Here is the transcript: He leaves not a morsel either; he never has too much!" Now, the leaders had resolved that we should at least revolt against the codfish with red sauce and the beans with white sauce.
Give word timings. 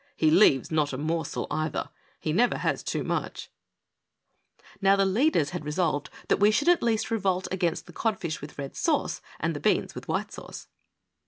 He 0.15 0.31
leaves 0.31 0.71
not 0.71 0.93
a 0.93 0.97
morsel 0.97 1.45
either; 1.51 1.91
he 2.19 2.33
never 2.33 2.57
has 2.57 2.81
too 2.81 3.03
much!" 3.03 3.51
Now, 4.81 4.95
the 4.95 5.05
leaders 5.05 5.51
had 5.51 5.63
resolved 5.63 6.09
that 6.27 6.39
we 6.39 6.49
should 6.49 6.69
at 6.69 6.81
least 6.81 7.11
revolt 7.11 7.47
against 7.51 7.85
the 7.85 7.93
codfish 7.93 8.41
with 8.41 8.57
red 8.57 8.75
sauce 8.75 9.21
and 9.39 9.55
the 9.55 9.59
beans 9.59 9.93
with 9.93 10.07
white 10.07 10.31
sauce. 10.31 10.65